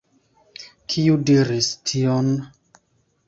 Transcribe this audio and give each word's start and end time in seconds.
Kiu 0.93 1.17
diris 1.29 1.69
tion? 1.91 2.31